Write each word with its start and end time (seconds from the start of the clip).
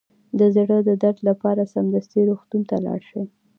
د 0.39 0.41
زړه 0.55 0.77
د 0.87 0.89
درد 1.03 1.19
لپاره 1.29 1.69
سمدستي 1.73 2.21
روغتون 2.29 2.61
ته 2.69 2.75
لاړ 2.85 2.99
شئ 3.09 3.23